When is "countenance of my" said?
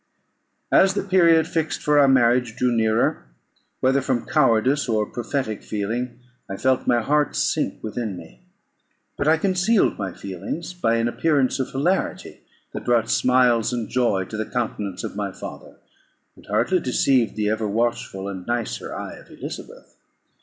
14.49-15.31